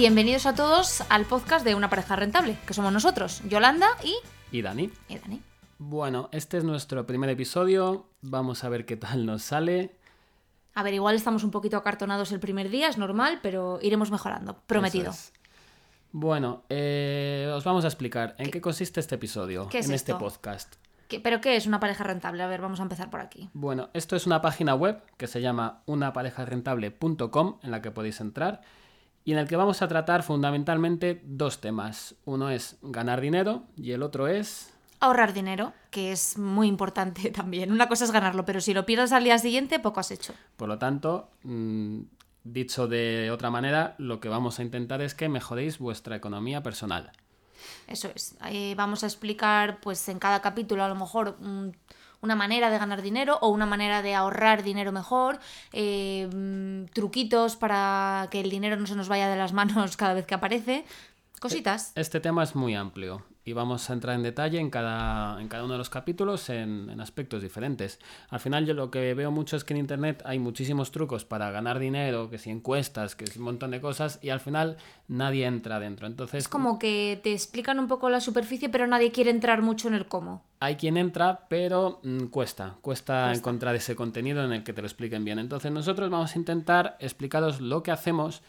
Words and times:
Bienvenidos 0.00 0.46
a 0.46 0.54
todos 0.54 1.02
al 1.10 1.26
podcast 1.26 1.62
de 1.62 1.74
Una 1.74 1.90
pareja 1.90 2.16
rentable, 2.16 2.56
que 2.66 2.72
somos 2.72 2.90
nosotros, 2.90 3.42
Yolanda 3.46 3.86
y... 4.02 4.16
Y 4.50 4.62
Dani. 4.62 4.90
y 5.10 5.18
Dani. 5.18 5.42
Bueno, 5.76 6.30
este 6.32 6.56
es 6.56 6.64
nuestro 6.64 7.04
primer 7.04 7.28
episodio. 7.28 8.06
Vamos 8.22 8.64
a 8.64 8.70
ver 8.70 8.86
qué 8.86 8.96
tal 8.96 9.26
nos 9.26 9.42
sale. 9.42 9.94
A 10.72 10.82
ver, 10.82 10.94
igual 10.94 11.16
estamos 11.16 11.44
un 11.44 11.50
poquito 11.50 11.76
acartonados 11.76 12.32
el 12.32 12.40
primer 12.40 12.70
día, 12.70 12.88
es 12.88 12.96
normal, 12.96 13.40
pero 13.42 13.78
iremos 13.82 14.10
mejorando, 14.10 14.62
prometido. 14.66 15.10
Es. 15.10 15.34
Bueno, 16.12 16.62
eh, 16.70 17.52
os 17.54 17.64
vamos 17.64 17.84
a 17.84 17.88
explicar 17.88 18.34
en 18.38 18.50
qué, 18.50 18.62
consiste 18.62 19.00
este 19.00 19.16
episodio, 19.16 19.68
¿Qué 19.68 19.80
es 19.80 19.88
en 19.90 19.94
este 19.94 20.14
podcast. 20.14 20.76
¿Qué- 21.08 21.20
¿Pero 21.20 21.42
qué 21.42 21.56
es 21.56 21.66
una 21.66 21.78
pareja 21.78 22.04
rentable? 22.04 22.42
A 22.42 22.46
ver, 22.46 22.62
vamos 22.62 22.80
a 22.80 22.84
empezar 22.84 23.10
por 23.10 23.20
aquí. 23.20 23.50
Bueno, 23.52 23.90
esto 23.92 24.16
es 24.16 24.26
una 24.26 24.40
página 24.40 24.74
web 24.74 25.02
que 25.18 25.26
se 25.26 25.42
llama 25.42 25.82
unaparejarentable.com 25.84 27.58
en 27.62 27.70
la 27.70 27.82
que 27.82 27.90
podéis 27.90 28.18
entrar 28.22 28.62
y 29.30 29.32
en 29.32 29.38
el 29.38 29.46
que 29.46 29.54
vamos 29.54 29.80
a 29.80 29.86
tratar 29.86 30.24
fundamentalmente 30.24 31.22
dos 31.24 31.60
temas. 31.60 32.16
Uno 32.24 32.50
es 32.50 32.78
ganar 32.82 33.20
dinero 33.20 33.62
y 33.76 33.92
el 33.92 34.02
otro 34.02 34.26
es... 34.26 34.72
Ahorrar 34.98 35.32
dinero, 35.32 35.72
que 35.92 36.10
es 36.10 36.36
muy 36.36 36.66
importante 36.66 37.30
también. 37.30 37.70
Una 37.70 37.88
cosa 37.88 38.06
es 38.06 38.10
ganarlo, 38.10 38.44
pero 38.44 38.60
si 38.60 38.74
lo 38.74 38.84
pierdes 38.84 39.12
al 39.12 39.22
día 39.22 39.38
siguiente, 39.38 39.78
poco 39.78 40.00
has 40.00 40.10
hecho. 40.10 40.34
Por 40.56 40.66
lo 40.66 40.78
tanto, 40.78 41.30
mm, 41.44 42.00
dicho 42.42 42.88
de 42.88 43.30
otra 43.30 43.50
manera, 43.50 43.94
lo 43.98 44.18
que 44.18 44.28
vamos 44.28 44.58
a 44.58 44.64
intentar 44.64 45.00
es 45.00 45.14
que 45.14 45.28
mejoréis 45.28 45.78
vuestra 45.78 46.16
economía 46.16 46.64
personal. 46.64 47.12
Eso 47.86 48.10
es. 48.12 48.36
Eh, 48.46 48.74
vamos 48.76 49.04
a 49.04 49.06
explicar, 49.06 49.78
pues, 49.78 50.08
en 50.08 50.18
cada 50.18 50.42
capítulo 50.42 50.82
a 50.82 50.88
lo 50.88 50.96
mejor 50.96 51.36
mm, 51.40 51.70
una 52.22 52.36
manera 52.36 52.70
de 52.70 52.78
ganar 52.78 53.02
dinero 53.02 53.38
o 53.40 53.48
una 53.48 53.66
manera 53.66 54.02
de 54.02 54.14
ahorrar 54.14 54.62
dinero 54.62 54.92
mejor, 54.92 55.38
eh, 55.72 56.28
truquitos 56.92 57.56
para 57.56 58.28
que 58.30 58.40
el 58.40 58.50
dinero 58.50 58.76
no 58.76 58.86
se 58.86 58.96
nos 58.96 59.08
vaya 59.08 59.28
de 59.28 59.36
las 59.36 59.52
manos 59.52 59.96
cada 59.96 60.14
vez 60.14 60.26
que 60.26 60.34
aparece, 60.34 60.84
cositas. 61.40 61.92
Este 61.94 62.20
tema 62.20 62.42
es 62.42 62.54
muy 62.54 62.74
amplio 62.74 63.24
y 63.44 63.52
vamos 63.52 63.88
a 63.88 63.94
entrar 63.94 64.14
en 64.14 64.22
detalle 64.22 64.58
en 64.58 64.70
cada, 64.70 65.40
en 65.40 65.48
cada 65.48 65.64
uno 65.64 65.74
de 65.74 65.78
los 65.78 65.90
capítulos 65.90 66.48
en, 66.50 66.90
en 66.90 67.00
aspectos 67.00 67.42
diferentes. 67.42 67.98
Al 68.28 68.40
final 68.40 68.66
yo 68.66 68.74
lo 68.74 68.90
que 68.90 69.14
veo 69.14 69.30
mucho 69.30 69.56
es 69.56 69.64
que 69.64 69.72
en 69.74 69.80
Internet 69.80 70.22
hay 70.26 70.38
muchísimos 70.38 70.90
trucos 70.90 71.24
para 71.24 71.50
ganar 71.50 71.78
dinero, 71.78 72.28
que 72.30 72.38
si 72.38 72.50
encuestas, 72.50 73.16
que 73.16 73.26
si 73.26 73.38
un 73.38 73.46
montón 73.46 73.70
de 73.70 73.80
cosas 73.80 74.18
y 74.22 74.30
al 74.30 74.40
final 74.40 74.76
nadie 75.08 75.46
entra 75.46 75.80
dentro. 75.80 76.06
Entonces 76.06 76.44
Es 76.44 76.48
como 76.48 76.78
que 76.78 77.20
te 77.22 77.32
explican 77.32 77.78
un 77.78 77.88
poco 77.88 78.10
la 78.10 78.20
superficie, 78.20 78.68
pero 78.68 78.86
nadie 78.86 79.10
quiere 79.10 79.30
entrar 79.30 79.62
mucho 79.62 79.88
en 79.88 79.94
el 79.94 80.06
cómo. 80.06 80.44
hay 80.60 80.76
quien 80.76 80.98
entra, 80.98 81.46
pero 81.48 82.00
mm, 82.02 82.26
cuesta, 82.26 82.76
cuesta 82.82 83.32
encontrar 83.32 83.74
ese 83.74 83.96
contenido 83.96 84.44
en 84.44 84.52
el 84.52 84.62
que 84.64 84.72
te 84.74 84.82
lo 84.82 84.86
expliquen 84.86 85.24
bien. 85.24 85.38
Entonces 85.38 85.72
nosotros 85.72 86.10
vamos 86.10 86.34
a 86.34 86.38
intentar 86.38 86.96
explicaros 87.00 87.60
lo 87.60 87.82
que 87.82 87.90
hacemos 87.90 88.42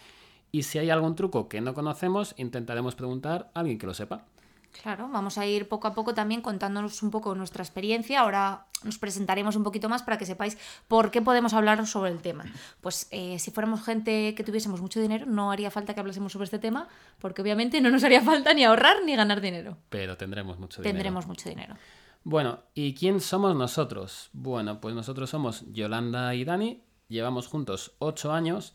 y 0.51 0.63
si 0.63 0.79
hay 0.79 0.89
algún 0.89 1.15
truco 1.15 1.47
que 1.47 1.61
no 1.61 1.73
conocemos, 1.73 2.35
intentaremos 2.37 2.95
preguntar 2.95 3.49
a 3.53 3.61
alguien 3.61 3.77
que 3.77 3.87
lo 3.87 3.93
sepa. 3.93 4.25
Claro, 4.81 5.09
vamos 5.09 5.37
a 5.37 5.45
ir 5.45 5.67
poco 5.67 5.87
a 5.87 5.93
poco 5.93 6.13
también 6.13 6.41
contándonos 6.41 7.03
un 7.03 7.11
poco 7.11 7.35
nuestra 7.35 7.63
experiencia. 7.63 8.21
Ahora 8.21 8.65
nos 8.83 8.97
presentaremos 8.97 9.55
un 9.55 9.63
poquito 9.63 9.89
más 9.89 10.01
para 10.01 10.17
que 10.17 10.25
sepáis 10.25 10.57
por 10.87 11.11
qué 11.11 11.21
podemos 11.21 11.53
hablar 11.53 11.85
sobre 11.85 12.11
el 12.11 12.19
tema. 12.19 12.45
Pues 12.81 13.07
eh, 13.11 13.37
si 13.39 13.51
fuéramos 13.51 13.83
gente 13.83 14.33
que 14.33 14.43
tuviésemos 14.43 14.81
mucho 14.81 14.99
dinero, 14.99 15.25
no 15.25 15.51
haría 15.51 15.69
falta 15.71 15.93
que 15.93 15.99
hablásemos 15.99 16.31
sobre 16.31 16.45
este 16.45 16.59
tema, 16.59 16.87
porque 17.19 17.41
obviamente 17.41 17.81
no 17.81 17.89
nos 17.89 18.03
haría 18.03 18.21
falta 18.21 18.53
ni 18.53 18.63
ahorrar 18.63 18.97
ni 19.05 19.15
ganar 19.15 19.41
dinero. 19.41 19.77
Pero 19.89 20.17
tendremos 20.17 20.57
mucho 20.57 20.81
dinero. 20.81 20.93
Tendremos 20.93 21.27
mucho 21.27 21.49
dinero. 21.49 21.75
Bueno, 22.23 22.59
¿y 22.73 22.93
quién 22.93 23.19
somos 23.19 23.55
nosotros? 23.55 24.29
Bueno, 24.33 24.79
pues 24.79 24.95
nosotros 24.95 25.29
somos 25.29 25.63
Yolanda 25.71 26.33
y 26.35 26.43
Dani, 26.43 26.83
llevamos 27.07 27.47
juntos 27.47 27.93
ocho 27.99 28.31
años 28.31 28.73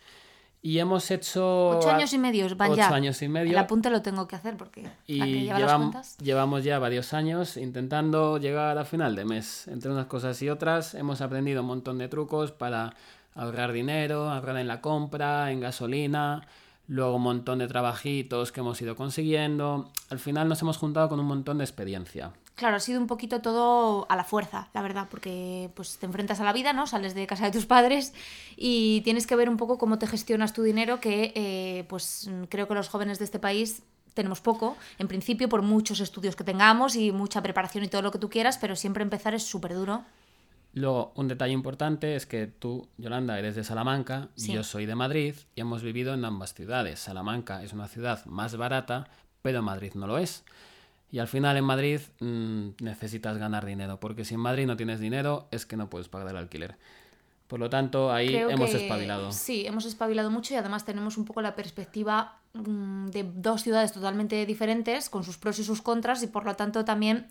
y 0.68 0.78
hemos 0.80 1.10
hecho... 1.12 1.68
Ocho 1.78 1.90
años 1.90 2.12
y 2.12 2.18
medio, 2.18 2.48
van 2.56 2.70
ocho 2.72 2.78
ya. 2.78 2.88
año 2.88 3.12
y 3.20 3.28
medio. 3.28 3.52
El 3.52 3.58
apunte 3.58 3.88
lo 3.88 4.02
tengo 4.02 4.26
que 4.26 4.34
hacer 4.34 4.56
porque 4.56 4.82
la 4.82 4.90
que 5.06 5.12
Y 5.12 5.42
lleva 5.44 5.58
las 5.60 5.70
llevam- 5.70 5.78
cuentas. 5.82 6.16
llevamos 6.18 6.64
ya 6.64 6.78
varios 6.80 7.12
años 7.14 7.56
intentando 7.56 8.38
llegar 8.38 8.76
a 8.76 8.84
final 8.84 9.14
de 9.14 9.24
mes. 9.24 9.68
Entre 9.68 9.90
unas 9.90 10.06
cosas 10.06 10.40
y 10.42 10.48
otras 10.48 10.94
hemos 10.94 11.20
aprendido 11.20 11.60
un 11.60 11.68
montón 11.68 11.98
de 11.98 12.08
trucos 12.08 12.50
para 12.50 12.94
ahorrar 13.36 13.70
dinero, 13.72 14.28
ahorrar 14.28 14.56
en 14.56 14.66
la 14.66 14.80
compra, 14.80 15.52
en 15.52 15.60
gasolina, 15.60 16.46
luego 16.88 17.16
un 17.16 17.22
montón 17.22 17.58
de 17.60 17.68
trabajitos 17.68 18.50
que 18.50 18.60
hemos 18.60 18.80
ido 18.82 18.96
consiguiendo. 18.96 19.90
Al 20.10 20.18
final 20.18 20.48
nos 20.48 20.62
hemos 20.62 20.78
juntado 20.78 21.08
con 21.08 21.20
un 21.20 21.26
montón 21.26 21.58
de 21.58 21.64
experiencia. 21.64 22.32
Claro, 22.56 22.76
ha 22.76 22.80
sido 22.80 22.98
un 23.00 23.06
poquito 23.06 23.42
todo 23.42 24.06
a 24.08 24.16
la 24.16 24.24
fuerza, 24.24 24.68
la 24.72 24.80
verdad, 24.80 25.08
porque 25.10 25.70
pues 25.74 25.98
te 25.98 26.06
enfrentas 26.06 26.40
a 26.40 26.44
la 26.44 26.54
vida, 26.54 26.72
¿no? 26.72 26.86
Sales 26.86 27.14
de 27.14 27.26
casa 27.26 27.44
de 27.44 27.50
tus 27.52 27.66
padres 27.66 28.14
y 28.56 29.02
tienes 29.02 29.26
que 29.26 29.36
ver 29.36 29.50
un 29.50 29.58
poco 29.58 29.76
cómo 29.76 29.98
te 29.98 30.06
gestionas 30.06 30.54
tu 30.54 30.62
dinero, 30.62 30.98
que 30.98 31.32
eh, 31.34 31.84
pues 31.88 32.30
creo 32.48 32.66
que 32.66 32.72
los 32.74 32.88
jóvenes 32.88 33.18
de 33.18 33.26
este 33.26 33.38
país 33.38 33.82
tenemos 34.14 34.40
poco, 34.40 34.78
en 34.98 35.06
principio, 35.06 35.50
por 35.50 35.60
muchos 35.60 36.00
estudios 36.00 36.34
que 36.34 36.44
tengamos 36.44 36.96
y 36.96 37.12
mucha 37.12 37.42
preparación 37.42 37.84
y 37.84 37.88
todo 37.88 38.00
lo 38.00 38.10
que 38.10 38.18
tú 38.18 38.30
quieras, 38.30 38.56
pero 38.56 38.74
siempre 38.74 39.02
empezar 39.02 39.34
es 39.34 39.42
súper 39.42 39.74
duro. 39.74 40.02
Luego, 40.72 41.12
un 41.14 41.28
detalle 41.28 41.52
importante 41.52 42.16
es 42.16 42.24
que 42.24 42.46
tú, 42.46 42.88
Yolanda, 42.96 43.38
eres 43.38 43.54
de 43.56 43.64
Salamanca, 43.64 44.28
Sí. 44.34 44.52
yo 44.52 44.62
soy 44.64 44.86
de 44.86 44.94
Madrid 44.94 45.34
y 45.54 45.60
hemos 45.60 45.82
vivido 45.82 46.14
en 46.14 46.24
ambas 46.24 46.54
ciudades. 46.54 47.00
Salamanca 47.00 47.62
es 47.62 47.74
una 47.74 47.88
ciudad 47.88 48.24
más 48.24 48.56
barata, 48.56 49.08
pero 49.42 49.60
Madrid 49.62 49.92
no 49.94 50.06
lo 50.06 50.16
es. 50.16 50.42
Y 51.10 51.18
al 51.20 51.28
final 51.28 51.56
en 51.56 51.64
Madrid 51.64 52.00
mm, 52.20 52.68
necesitas 52.80 53.38
ganar 53.38 53.64
dinero, 53.64 54.00
porque 54.00 54.24
si 54.24 54.34
en 54.34 54.40
Madrid 54.40 54.66
no 54.66 54.76
tienes 54.76 55.00
dinero 55.00 55.46
es 55.50 55.64
que 55.66 55.76
no 55.76 55.88
puedes 55.88 56.08
pagar 56.08 56.28
el 56.28 56.36
alquiler. 56.36 56.76
Por 57.46 57.60
lo 57.60 57.70
tanto, 57.70 58.12
ahí 58.12 58.28
Creo 58.28 58.50
hemos 58.50 58.70
que 58.70 58.76
espabilado. 58.78 59.30
Sí, 59.30 59.64
hemos 59.66 59.84
espabilado 59.84 60.30
mucho 60.32 60.52
y 60.52 60.56
además 60.56 60.84
tenemos 60.84 61.16
un 61.16 61.24
poco 61.24 61.42
la 61.42 61.54
perspectiva 61.54 62.38
mm, 62.54 63.06
de 63.06 63.22
dos 63.36 63.62
ciudades 63.62 63.92
totalmente 63.92 64.44
diferentes, 64.46 65.08
con 65.08 65.22
sus 65.22 65.38
pros 65.38 65.58
y 65.60 65.64
sus 65.64 65.80
contras, 65.80 66.22
y 66.24 66.26
por 66.26 66.44
lo 66.44 66.56
tanto 66.56 66.84
también 66.84 67.28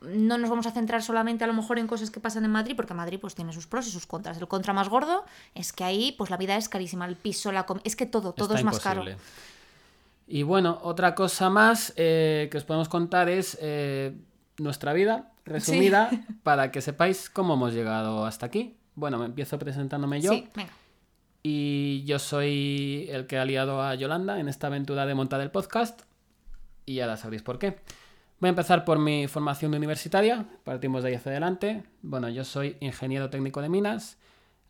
no 0.00 0.38
nos 0.38 0.48
vamos 0.48 0.66
a 0.66 0.70
centrar 0.72 1.02
solamente 1.02 1.44
a 1.44 1.46
lo 1.46 1.52
mejor 1.52 1.78
en 1.78 1.86
cosas 1.86 2.10
que 2.10 2.20
pasan 2.20 2.46
en 2.46 2.50
Madrid, 2.50 2.72
porque 2.74 2.94
Madrid 2.94 3.18
pues 3.20 3.34
tiene 3.34 3.52
sus 3.52 3.66
pros 3.66 3.86
y 3.86 3.90
sus 3.90 4.06
contras. 4.06 4.38
El 4.38 4.48
contra 4.48 4.72
más 4.72 4.88
gordo 4.88 5.26
es 5.54 5.74
que 5.74 5.84
ahí 5.84 6.12
pues 6.16 6.30
la 6.30 6.38
vida 6.38 6.56
es 6.56 6.70
carísima, 6.70 7.04
el 7.04 7.16
piso, 7.16 7.52
la 7.52 7.66
com- 7.66 7.80
es 7.84 7.96
que 7.96 8.06
todo, 8.06 8.32
todo 8.32 8.54
Está 8.54 8.60
es 8.60 8.64
más 8.64 8.80
caro. 8.80 9.04
Y 10.32 10.44
bueno, 10.44 10.78
otra 10.82 11.16
cosa 11.16 11.50
más 11.50 11.92
eh, 11.96 12.48
que 12.52 12.58
os 12.58 12.62
podemos 12.62 12.88
contar 12.88 13.28
es 13.28 13.58
eh, 13.60 14.16
nuestra 14.58 14.92
vida 14.92 15.32
resumida 15.44 16.08
para 16.44 16.70
que 16.70 16.80
sepáis 16.80 17.28
cómo 17.28 17.54
hemos 17.54 17.74
llegado 17.74 18.24
hasta 18.24 18.46
aquí. 18.46 18.76
Bueno, 18.94 19.18
me 19.18 19.24
empiezo 19.24 19.58
presentándome 19.58 20.20
yo. 20.20 20.30
Sí, 20.30 20.46
venga. 20.54 20.70
Y 21.42 22.04
yo 22.04 22.20
soy 22.20 23.08
el 23.10 23.26
que 23.26 23.38
ha 23.38 23.44
liado 23.44 23.82
a 23.82 23.96
Yolanda 23.96 24.38
en 24.38 24.48
esta 24.48 24.68
aventura 24.68 25.04
de 25.04 25.16
montar 25.16 25.40
el 25.40 25.50
podcast. 25.50 26.02
Y 26.86 26.94
ya 26.94 27.16
sabréis 27.16 27.42
por 27.42 27.58
qué. 27.58 27.80
Voy 28.38 28.46
a 28.46 28.50
empezar 28.50 28.84
por 28.84 29.00
mi 29.00 29.26
formación 29.26 29.74
universitaria. 29.74 30.46
Partimos 30.62 31.02
de 31.02 31.08
ahí 31.08 31.14
hacia 31.16 31.32
adelante. 31.32 31.82
Bueno, 32.02 32.28
yo 32.28 32.44
soy 32.44 32.76
ingeniero 32.78 33.30
técnico 33.30 33.62
de 33.62 33.68
minas. 33.68 34.16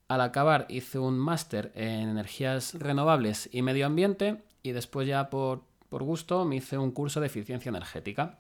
Al 0.09 0.23
acabar 0.23 0.65
hice 0.71 0.99
un 0.99 1.19
máster 1.19 1.71
en 1.75 2.09
energías 2.09 2.73
renovables 2.73 3.51
y 3.53 3.61
medio 3.61 3.85
ambiente. 3.85 4.43
Y 4.63 4.73
después 4.73 5.07
ya 5.07 5.31
por, 5.31 5.63
por 5.89 6.03
gusto 6.03 6.45
me 6.45 6.57
hice 6.57 6.79
un 6.79 6.91
curso 6.91 7.21
de 7.21 7.27
eficiencia 7.27 7.69
energética. 7.69 8.39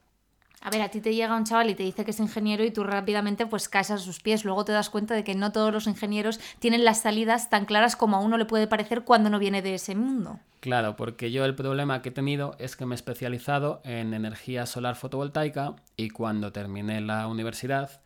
A 0.62 0.69
ver, 0.69 0.82
a 0.82 0.91
ti 0.91 1.00
te 1.00 1.14
llega 1.14 1.36
un 1.36 1.44
chaval 1.44 1.70
y 1.70 1.75
te 1.75 1.82
dice 1.84 2.04
que 2.04 2.10
es 2.10 2.20
ingeniero 2.20 2.62
y 2.64 2.70
tú 2.70 2.84
rápidamente 2.84 3.47
pues 3.47 3.70
caes 3.70 3.91
a 3.91 3.97
sus 3.97 4.20
pies. 4.20 4.44
Luego 4.44 4.66
te 4.66 4.72
das 4.72 4.91
cuenta 4.91 5.14
de 5.14 5.25
que 5.25 5.34
no 5.34 5.53
todos 5.53 5.72
los 5.72 5.86
ingenieros 5.86 6.38
tienen 6.59 6.84
las 6.84 7.00
salidas 7.00 7.48
tan 7.48 7.64
claras 7.64 7.97
como 7.97 8.19
a 8.19 8.20
uno 8.20 8.36
le 8.36 8.44
puede 8.44 8.66
parecer 8.66 9.03
cuando 9.03 9.30
no 9.30 9.38
viene 9.38 9.62
de 9.62 9.75
ese 9.75 9.94
mundo. 9.94 10.38
Claro, 10.60 10.97
porque 10.97 11.32
yo 11.32 11.47
el 11.47 11.54
problema 11.54 12.03
que 12.03 12.10
he 12.10 12.12
tenido 12.12 12.56
es 12.59 12.76
que 12.76 12.84
me 12.84 12.94
he 12.94 12.97
especializado 12.97 13.80
en 13.84 14.12
energía 14.12 14.66
solar 14.66 14.97
fotovoltaica 14.97 15.76
y 15.97 16.10
cuando 16.10 16.53
terminé 16.53 17.00
la 17.00 17.26
universidad 17.26 18.03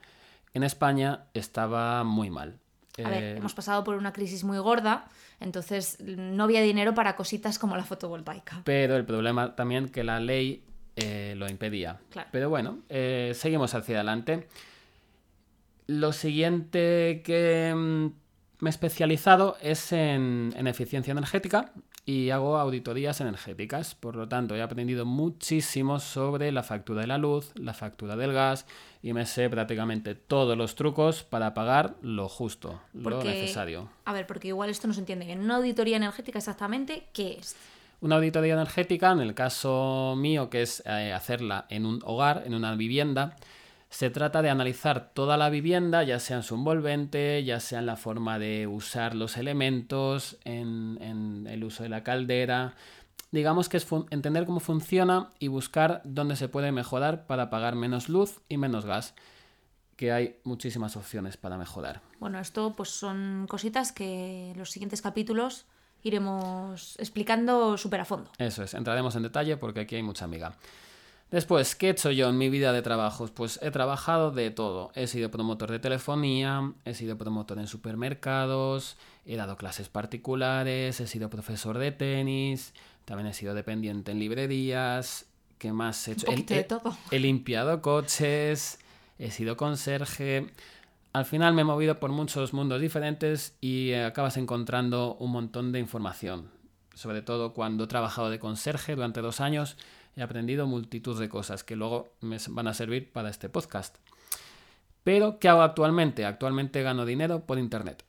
en 0.52 0.62
España 0.62 1.24
estaba 1.34 2.04
muy 2.04 2.30
mal. 2.30 2.60
A 3.02 3.08
ver, 3.08 3.22
Eh, 3.22 3.36
hemos 3.38 3.54
pasado 3.54 3.82
por 3.82 3.96
una 3.96 4.12
crisis 4.12 4.44
muy 4.44 4.58
gorda, 4.58 5.06
entonces 5.40 5.98
no 6.00 6.44
había 6.44 6.62
dinero 6.62 6.94
para 6.94 7.16
cositas 7.16 7.58
como 7.58 7.76
la 7.76 7.84
fotovoltaica. 7.84 8.62
Pero 8.64 8.96
el 8.96 9.04
problema 9.04 9.56
también 9.56 9.88
que 9.88 10.04
la 10.04 10.20
ley 10.20 10.62
eh, 10.96 11.34
lo 11.36 11.48
impedía. 11.48 11.98
Claro. 12.10 12.28
Pero 12.30 12.50
bueno, 12.50 12.78
eh, 12.88 13.32
seguimos 13.34 13.74
hacia 13.74 13.96
adelante. 13.96 14.46
Lo 15.86 16.12
siguiente 16.12 17.22
que 17.24 17.72
mm, 17.74 18.06
me 18.62 18.68
he 18.68 18.70
especializado 18.70 19.56
es 19.60 19.92
en, 19.92 20.54
en 20.56 20.66
eficiencia 20.68 21.10
energética 21.12 21.72
y 22.06 22.30
hago 22.30 22.58
auditorías 22.58 23.20
energéticas. 23.20 23.94
Por 23.94 24.16
lo 24.16 24.28
tanto, 24.28 24.54
he 24.54 24.62
aprendido 24.62 25.06
muchísimo 25.06 26.00
sobre 26.00 26.52
la 26.52 26.62
factura 26.62 27.00
de 27.00 27.06
la 27.06 27.18
luz, 27.18 27.52
la 27.56 27.74
factura 27.74 28.16
del 28.16 28.32
gas 28.32 28.66
y 29.02 29.12
me 29.12 29.26
sé 29.26 29.48
prácticamente 29.48 30.14
todos 30.14 30.56
los 30.56 30.74
trucos 30.74 31.24
para 31.24 31.54
pagar 31.54 31.94
lo 32.02 32.28
justo, 32.28 32.80
lo 32.92 33.22
necesario. 33.22 33.88
A 34.04 34.12
ver, 34.12 34.26
porque 34.26 34.48
igual 34.48 34.70
esto 34.70 34.86
no 34.86 34.94
se 34.94 35.00
entiende 35.00 35.26
bien. 35.26 35.40
Una 35.40 35.56
auditoría 35.56 35.96
energética 35.96 36.38
exactamente, 36.38 37.08
¿qué 37.12 37.38
es? 37.38 37.56
Una 38.00 38.16
auditoría 38.16 38.54
energética, 38.54 39.12
en 39.12 39.20
el 39.20 39.34
caso 39.34 40.14
mío, 40.16 40.50
que 40.50 40.62
es 40.62 40.82
eh, 40.84 41.12
hacerla 41.12 41.66
en 41.70 41.86
un 41.86 42.00
hogar, 42.04 42.42
en 42.44 42.54
una 42.54 42.74
vivienda, 42.74 43.36
se 43.94 44.10
trata 44.10 44.42
de 44.42 44.50
analizar 44.50 45.12
toda 45.14 45.36
la 45.36 45.50
vivienda, 45.50 46.02
ya 46.02 46.18
sea 46.18 46.38
en 46.38 46.42
su 46.42 46.56
envolvente, 46.56 47.44
ya 47.44 47.60
sea 47.60 47.78
en 47.78 47.86
la 47.86 47.94
forma 47.94 48.40
de 48.40 48.66
usar 48.66 49.14
los 49.14 49.36
elementos, 49.36 50.36
en, 50.42 50.98
en 51.00 51.46
el 51.46 51.62
uso 51.62 51.84
de 51.84 51.90
la 51.90 52.02
caldera, 52.02 52.74
digamos 53.30 53.68
que 53.68 53.76
es 53.76 53.86
entender 54.10 54.46
cómo 54.46 54.58
funciona 54.58 55.30
y 55.38 55.46
buscar 55.46 56.02
dónde 56.02 56.34
se 56.34 56.48
puede 56.48 56.72
mejorar 56.72 57.28
para 57.28 57.50
pagar 57.50 57.76
menos 57.76 58.08
luz 58.08 58.40
y 58.48 58.56
menos 58.56 58.84
gas 58.84 59.14
que 59.94 60.10
hay 60.10 60.40
muchísimas 60.42 60.96
opciones 60.96 61.36
para 61.36 61.56
mejorar. 61.56 62.00
Bueno, 62.18 62.40
esto 62.40 62.74
pues 62.76 62.88
son 62.88 63.46
cositas 63.48 63.92
que 63.92 64.50
en 64.50 64.58
los 64.58 64.72
siguientes 64.72 65.02
capítulos 65.02 65.66
iremos 66.02 66.98
explicando 66.98 67.78
súper 67.78 68.00
a 68.00 68.04
fondo. 68.04 68.28
Eso 68.38 68.64
es, 68.64 68.74
entraremos 68.74 69.14
en 69.14 69.22
detalle 69.22 69.56
porque 69.56 69.78
aquí 69.78 69.94
hay 69.94 70.02
mucha 70.02 70.24
amiga. 70.24 70.56
Después, 71.30 71.74
¿qué 71.74 71.88
he 71.88 71.90
hecho 71.90 72.10
yo 72.10 72.28
en 72.28 72.38
mi 72.38 72.48
vida 72.48 72.72
de 72.72 72.82
trabajos? 72.82 73.30
Pues 73.30 73.58
he 73.62 73.70
trabajado 73.70 74.30
de 74.30 74.50
todo. 74.50 74.92
He 74.94 75.06
sido 75.06 75.30
promotor 75.30 75.70
de 75.70 75.80
telefonía, 75.80 76.72
he 76.84 76.94
sido 76.94 77.18
promotor 77.18 77.58
en 77.58 77.66
supermercados, 77.66 78.96
he 79.26 79.36
dado 79.36 79.56
clases 79.56 79.88
particulares, 79.88 81.00
he 81.00 81.06
sido 81.06 81.30
profesor 81.30 81.78
de 81.78 81.90
tenis, 81.90 82.72
también 83.04 83.26
he 83.26 83.34
sido 83.34 83.54
dependiente 83.54 84.12
en 84.12 84.20
librerías. 84.20 85.26
¿Qué 85.58 85.72
más 85.72 86.06
he 86.08 86.12
hecho? 86.12 86.30
Un 86.30 86.46
de 86.46 86.64
todo. 86.64 86.96
he 87.10 87.18
limpiado 87.18 87.80
coches, 87.82 88.78
he 89.18 89.30
sido 89.30 89.56
conserje. 89.56 90.52
Al 91.12 91.24
final 91.24 91.54
me 91.54 91.62
he 91.62 91.64
movido 91.64 92.00
por 92.00 92.10
muchos 92.10 92.52
mundos 92.52 92.80
diferentes 92.80 93.56
y 93.60 93.92
acabas 93.92 94.36
encontrando 94.36 95.14
un 95.14 95.30
montón 95.30 95.72
de 95.72 95.78
información. 95.78 96.50
Sobre 96.94 97.22
todo 97.22 97.54
cuando 97.54 97.84
he 97.84 97.86
trabajado 97.86 98.30
de 98.30 98.38
conserje 98.38 98.94
durante 98.94 99.20
dos 99.20 99.40
años, 99.40 99.76
he 100.16 100.22
aprendido 100.22 100.66
multitud 100.66 101.18
de 101.18 101.28
cosas 101.28 101.64
que 101.64 101.76
luego 101.76 102.08
me 102.20 102.38
van 102.48 102.68
a 102.68 102.74
servir 102.74 103.12
para 103.12 103.30
este 103.30 103.48
podcast. 103.48 103.96
Pero, 105.02 105.38
¿qué 105.38 105.48
hago 105.48 105.62
actualmente? 105.62 106.24
Actualmente 106.24 106.82
gano 106.82 107.04
dinero 107.04 107.40
por 107.40 107.58
Internet. 107.58 108.04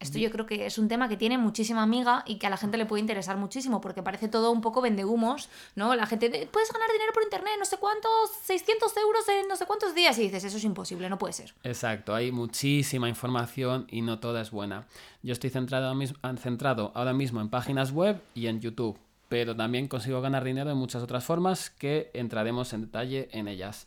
Esto 0.00 0.18
yo 0.18 0.30
creo 0.30 0.46
que 0.46 0.64
es 0.64 0.78
un 0.78 0.88
tema 0.88 1.10
que 1.10 1.18
tiene 1.18 1.36
muchísima 1.36 1.82
amiga 1.82 2.24
y 2.26 2.38
que 2.38 2.46
a 2.46 2.50
la 2.50 2.56
gente 2.56 2.78
le 2.78 2.86
puede 2.86 3.02
interesar 3.02 3.36
muchísimo 3.36 3.82
porque 3.82 4.02
parece 4.02 4.28
todo 4.28 4.50
un 4.50 4.62
poco 4.62 4.80
vendehumos, 4.80 5.50
¿no? 5.76 5.94
La 5.94 6.06
gente, 6.06 6.48
puedes 6.50 6.72
ganar 6.72 6.90
dinero 6.90 7.12
por 7.12 7.22
internet, 7.22 7.52
no 7.58 7.66
sé 7.66 7.76
cuántos, 7.76 8.10
600 8.44 8.96
euros 8.96 9.28
en 9.28 9.46
no 9.46 9.56
sé 9.56 9.66
cuántos 9.66 9.94
días 9.94 10.18
y 10.18 10.22
dices, 10.22 10.44
eso 10.44 10.56
es 10.56 10.64
imposible, 10.64 11.10
no 11.10 11.18
puede 11.18 11.34
ser. 11.34 11.52
Exacto, 11.64 12.14
hay 12.14 12.32
muchísima 12.32 13.10
información 13.10 13.86
y 13.90 14.00
no 14.00 14.20
toda 14.20 14.40
es 14.40 14.50
buena. 14.50 14.86
Yo 15.22 15.34
estoy 15.34 15.50
centrado, 15.50 15.94
centrado 16.38 16.92
ahora 16.94 17.12
mismo 17.12 17.42
en 17.42 17.50
páginas 17.50 17.92
web 17.92 18.22
y 18.34 18.46
en 18.46 18.62
YouTube, 18.62 18.98
pero 19.30 19.54
también 19.54 19.86
consigo 19.86 20.20
ganar 20.20 20.42
dinero 20.42 20.68
de 20.68 20.74
muchas 20.74 21.04
otras 21.04 21.22
formas 21.22 21.70
que 21.70 22.10
entraremos 22.14 22.72
en 22.72 22.80
detalle 22.82 23.28
en 23.30 23.46
ellas. 23.46 23.86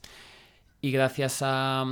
Y 0.80 0.92
gracias 0.92 1.42
a, 1.42 1.84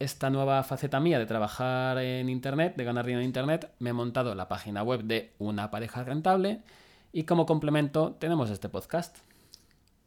esta 0.00 0.30
nueva 0.30 0.64
faceta 0.64 0.98
mía 0.98 1.20
de 1.20 1.26
trabajar 1.26 1.98
en 1.98 2.28
Internet, 2.28 2.74
de 2.76 2.82
ganar 2.82 3.06
dinero 3.06 3.20
en 3.20 3.26
Internet, 3.26 3.72
me 3.78 3.90
he 3.90 3.92
montado 3.92 4.34
la 4.34 4.48
página 4.48 4.82
web 4.82 5.04
de 5.04 5.32
Una 5.38 5.70
pareja 5.70 6.02
rentable 6.02 6.60
y 7.12 7.22
como 7.22 7.46
complemento 7.46 8.16
tenemos 8.18 8.50
este 8.50 8.68
podcast. 8.68 9.16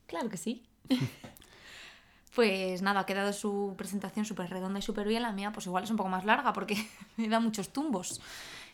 Claro 0.06 0.28
que 0.28 0.36
sí. 0.36 0.66
pues 2.36 2.82
nada, 2.82 3.00
ha 3.00 3.06
quedado 3.06 3.32
su 3.32 3.74
presentación 3.78 4.26
súper 4.26 4.50
redonda 4.50 4.80
y 4.80 4.82
súper 4.82 5.08
bien. 5.08 5.24
La 5.24 5.32
mía 5.32 5.54
pues 5.54 5.66
igual 5.66 5.86
es 5.86 5.92
un 5.92 5.98
poco 5.98 6.10
más 6.10 6.26
larga 6.26 6.52
porque 6.52 6.76
me 7.16 7.30
da 7.30 7.40
muchos 7.40 7.70
tumbos. 7.70 8.20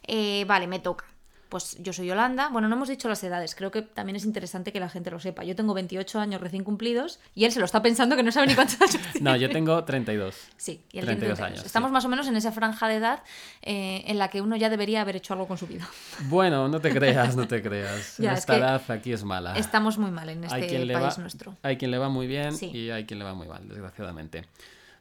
Eh, 0.08 0.44
vale, 0.48 0.66
me 0.66 0.80
toca 0.80 1.06
pues 1.50 1.78
yo 1.80 1.94
soy 1.94 2.08
Yolanda. 2.08 2.50
Bueno, 2.50 2.68
no 2.68 2.76
hemos 2.76 2.90
dicho 2.90 3.08
las 3.08 3.24
edades, 3.24 3.56
creo 3.56 3.72
que 3.72 3.82
también 3.82 4.16
es 4.16 4.26
interesante 4.26 4.72
que 4.72 4.80
la 4.80 4.90
gente 4.90 5.12
lo 5.12 5.20
sepa. 5.20 5.44
Yo 5.44 5.56
tengo 5.56 5.74
28 5.74 6.20
años 6.20 6.42
recién 6.42 6.64
cumplidos 6.64 7.20
y 7.36 7.46
él 7.46 7.52
se 7.52 7.60
lo 7.60 7.66
está 7.66 7.82
pensando 7.82 8.16
que 8.16 8.24
no 8.24 8.32
sabe 8.32 8.48
ni 8.48 8.56
cuántos 8.56 8.82
años 8.82 8.98
No, 9.22 9.36
yo 9.36 9.50
tengo 9.50 9.84
32. 9.84 10.36
Sí, 10.58 10.82
y 10.92 11.00
él 11.00 11.06
32 11.06 11.40
años. 11.40 11.66
Estamos 11.66 11.92
más 11.92 12.06
o 12.06 12.10
menos 12.10 12.28
en 12.28 12.36
esa 12.36 12.52
franja 12.52 12.88
de 12.88 12.96
edad 12.96 13.24
eh, 13.62 14.04
en 14.08 14.18
la 14.18 14.30
que 14.30 14.42
uno 14.42 14.56
ya 14.56 14.70
debería 14.70 15.02
haber 15.02 15.16
hecho 15.16 15.34
algo 15.34 15.48
con 15.48 15.58
su 15.58 15.68
vida. 15.68 15.88
Bueno, 16.30 16.68
no 16.68 16.82
te 16.82 16.94
creas, 16.94 17.36
no 17.36 17.48
te 17.48 17.62
creas. 17.62 18.20
Esta 18.20 18.58
edad 18.58 18.82
aquí 18.92 19.14
es 19.14 19.24
mala. 19.24 19.54
Estamos 19.56 19.98
muy 19.98 20.12
mal 20.12 20.30
en 20.30 20.44
este 20.44 20.88
país 20.94 21.18
nuestro. 21.18 21.56
Hay 21.64 21.78
quien 21.78 21.92
le 21.92 21.98
va 21.98 22.10
muy 22.10 22.28
bien 22.28 22.54
y 22.62 22.90
hay 22.90 23.06
quien 23.06 23.20
le 23.20 23.26
va 23.26 23.34
muy 23.34 23.48
mal, 23.48 23.68
desgraciadamente. 23.68 24.46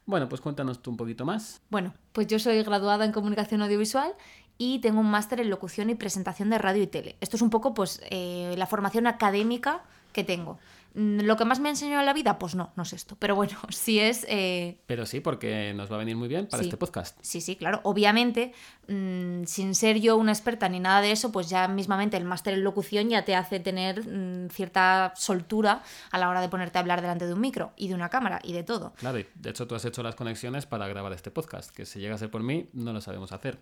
Bueno, 0.07 0.29
pues 0.29 0.41
cuéntanos 0.41 0.81
tú 0.81 0.93
un 0.93 0.97
poquito 0.97 1.25
más. 1.25 1.61
Bueno, 1.69 1.93
pues 2.13 2.29
yo 2.29 2.39
soy 2.39 2.63
graduada 2.63 3.05
en 3.05 3.11
comunicación 3.11 3.61
audiovisual 3.63 4.13
y 4.59 4.79
tengo 4.81 5.01
un 5.01 5.11
máster 5.11 5.41
en 5.41 5.51
locución 5.51 5.91
y 5.91 5.95
presentación 5.95 6.51
de 6.51 6.59
radio 6.59 6.83
y 6.83 6.87
tele. 6.87 7.17
Esto 7.21 7.37
es 7.37 7.43
un 7.43 7.51
poco 7.51 7.75
pues 7.75 8.01
eh, 8.11 8.55
la 8.57 8.67
formación 8.67 9.07
académica 9.07 9.83
que 10.13 10.25
tengo. 10.25 10.59
¿Lo 10.99 11.37
que 11.37 11.45
más 11.45 11.61
me 11.61 11.69
ha 11.69 11.73
enseñado 11.73 12.01
en 12.01 12.07
la 12.07 12.15
vida? 12.15 12.39
Pues 12.39 12.55
no, 12.55 12.73
no 12.75 12.83
es 12.83 12.95
esto. 12.95 13.17
Pero 13.19 13.35
bueno, 13.35 13.53
sí 13.69 14.01
es... 14.01 14.25
Eh, 14.31 14.79
Pero 14.87 15.05
sí, 15.05 15.21
porque 15.21 15.75
nos 15.75 15.91
va 15.93 15.97
a 15.97 15.99
venir 15.99 16.17
muy 16.17 16.27
bien 16.27 16.47
para 16.47 16.63
este 16.63 16.79
podcast. 16.79 17.19
Sí, 17.21 17.43
sí, 17.43 17.57
claro. 17.57 17.81
Obviamente, 17.85 18.55
mm, 18.89 19.45
sin 19.45 19.75
ser 19.75 20.01
yo 20.01 20.17
una 20.17 20.33
experta 20.33 20.71
ni 20.71 20.81
nada 20.81 21.03
de 21.03 21.13
eso, 21.13 21.33
pues 21.33 21.51
ya 21.51 21.69
mismamente 21.69 22.17
el 22.17 22.25
máster 22.25 22.55
en 22.55 22.65
locución 22.65 23.11
ya 23.11 23.27
te 23.27 23.35
hace 23.35 23.61
tener 23.61 24.09
mm, 24.09 24.49
cierta 24.49 25.13
soltura 25.17 25.83
a 26.11 26.19
la 26.19 26.31
hora 26.31 26.41
de 26.41 26.49
ponerte 26.49 26.79
a 26.79 26.81
hablar 26.81 27.03
delante 27.03 27.27
de 27.27 27.35
un 27.35 27.43
micro 27.43 27.73
y 27.77 27.89
de 27.89 27.95
una 27.95 28.09
cámara 28.09 28.41
y 28.43 28.55
de 28.55 28.63
todo. 28.63 28.95
Claro, 28.95 29.19
y 29.19 29.27
de 29.35 29.51
hecho 29.51 29.67
tú 29.67 29.75
has 29.75 29.85
hecho 29.85 30.03
las 30.03 30.15
conexiones 30.15 30.65
para 30.65 30.89
grabar 30.89 31.13
este 31.13 31.31
podcast, 31.31 31.77
que 31.77 31.85
si 31.85 32.01
llega 32.01 32.15
a 32.15 32.19
ser 32.19 32.31
por 32.31 32.43
mí, 32.43 32.71
no 32.73 32.95
lo 32.95 33.03
sabemos 33.03 33.33
hacer. 33.33 33.61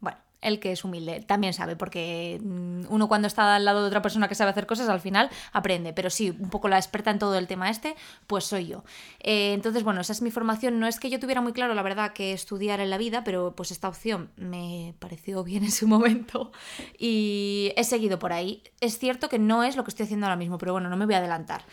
Bueno, 0.00 0.18
el 0.42 0.60
que 0.60 0.72
es 0.72 0.84
humilde 0.84 1.20
también 1.20 1.52
sabe, 1.52 1.76
porque 1.76 2.40
mm, 2.42 2.84
uno 2.88 3.08
cuando 3.08 3.26
está 3.26 3.56
al 3.56 3.64
lado 3.64 3.82
de 3.82 3.88
otra 3.88 4.02
persona 4.02 4.28
que 4.28 4.34
sabe 4.34 4.50
hacer 4.50 4.66
cosas, 4.66 4.88
al 4.88 5.00
final 5.00 5.30
aprende. 5.52 5.92
Pero 5.92 6.10
sí, 6.10 6.30
un 6.30 6.50
poco 6.50 6.68
la 6.68 6.76
experta 6.76 7.10
en 7.10 7.18
todo 7.18 7.36
el 7.36 7.46
tema 7.46 7.70
este, 7.70 7.96
pues 8.26 8.44
soy 8.44 8.68
yo. 8.68 8.84
Eh, 9.20 9.52
entonces, 9.54 9.82
bueno, 9.82 10.00
esa 10.00 10.12
es 10.12 10.22
mi 10.22 10.30
formación. 10.30 10.78
No 10.78 10.86
es 10.86 11.00
que 11.00 11.10
yo 11.10 11.18
tuviera 11.18 11.40
muy 11.40 11.52
claro, 11.52 11.74
la 11.74 11.82
verdad, 11.82 12.12
que 12.12 12.32
estudiar 12.32 12.80
en 12.80 12.90
la 12.90 12.98
vida, 12.98 13.24
pero 13.24 13.54
pues 13.56 13.70
esta 13.70 13.88
opción 13.88 14.30
me 14.36 14.94
pareció 14.98 15.42
bien 15.42 15.64
en 15.64 15.72
su 15.72 15.88
momento 15.88 16.52
y 16.98 17.72
he 17.76 17.84
seguido 17.84 18.18
por 18.18 18.32
ahí. 18.32 18.62
Es 18.80 18.98
cierto 18.98 19.28
que 19.28 19.38
no 19.38 19.64
es 19.64 19.76
lo 19.76 19.84
que 19.84 19.90
estoy 19.90 20.04
haciendo 20.04 20.26
ahora 20.26 20.36
mismo, 20.36 20.58
pero 20.58 20.72
bueno, 20.72 20.88
no 20.88 20.96
me 20.96 21.06
voy 21.06 21.14
a 21.14 21.18
adelantar. 21.18 21.64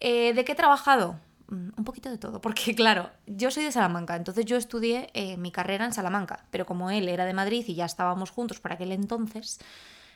Eh, 0.00 0.32
¿De 0.34 0.44
qué 0.44 0.52
he 0.52 0.56
trabajado? 0.56 1.20
Mm, 1.52 1.68
un 1.76 1.84
poquito 1.84 2.08
de 2.08 2.16
todo, 2.16 2.40
porque 2.40 2.74
claro, 2.74 3.10
yo 3.26 3.50
soy 3.50 3.64
de 3.64 3.72
Salamanca, 3.72 4.16
entonces 4.16 4.46
yo 4.46 4.56
estudié 4.56 5.10
eh, 5.12 5.36
mi 5.36 5.52
carrera 5.52 5.84
en 5.84 5.92
Salamanca, 5.92 6.46
pero 6.50 6.64
como 6.64 6.90
él 6.90 7.08
era 7.08 7.26
de 7.26 7.34
Madrid 7.34 7.64
y 7.68 7.74
ya 7.74 7.84
estábamos 7.84 8.30
juntos 8.30 8.58
por 8.58 8.72
aquel 8.72 8.90
entonces, 8.90 9.60